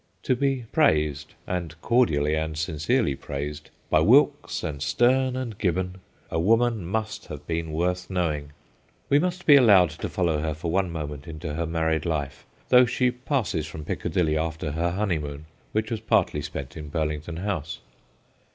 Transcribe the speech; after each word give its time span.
To 0.23 0.35
be 0.35 0.65
praised 0.71 1.35
and 1.45 1.79
cordially 1.83 2.33
and 2.33 2.57
sincerely 2.57 3.13
praised 3.13 3.69
by 3.91 3.99
Wilkes 3.99 4.63
and 4.63 4.81
Sterne 4.81 5.35
and 5.35 5.55
Gibbon, 5.59 5.99
a 6.31 6.39
woman 6.39 6.87
must 6.87 7.27
have 7.27 7.45
been 7.45 7.71
worth 7.71 8.09
knowing. 8.09 8.45
A 8.45 8.45
HAPPY 8.45 8.49
MARRIAGE 8.49 9.21
121 9.21 9.21
We 9.21 9.27
must 9.27 9.45
be 9.45 9.55
allowed 9.55 10.01
to 10.01 10.09
follow 10.09 10.39
her 10.39 10.55
for 10.55 10.71
one 10.71 10.89
moment 10.89 11.27
into 11.27 11.53
her 11.53 11.67
married 11.67 12.07
life, 12.07 12.47
though 12.69 12.87
she 12.87 13.11
passes 13.11 13.67
from 13.67 13.85
Piccadilly 13.85 14.35
after 14.39 14.71
her 14.71 14.89
honeymoon, 14.89 15.45
which 15.71 15.91
was 15.91 15.99
partly 15.99 16.41
spent 16.41 16.75
in 16.75 16.89
Burlington 16.89 17.37
House. 17.37 17.77